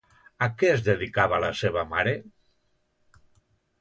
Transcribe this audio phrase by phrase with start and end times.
[0.45, 2.17] A què es dedicava la seva mare?